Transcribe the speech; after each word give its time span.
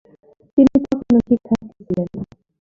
তিনি 0.57 0.75
তখনও 0.83 1.19
শিক্ষার্থী 1.27 1.79
ছিলেন। 1.79 2.07